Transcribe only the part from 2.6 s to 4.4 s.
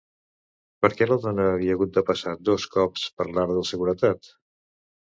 cops per l'arc de seguretat?